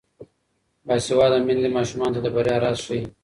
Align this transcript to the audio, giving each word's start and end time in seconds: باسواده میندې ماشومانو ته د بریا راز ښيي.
باسواده 0.87 1.37
میندې 1.47 1.69
ماشومانو 1.77 2.13
ته 2.15 2.19
د 2.23 2.27
بریا 2.35 2.57
راز 2.63 2.77
ښيي. 2.85 3.01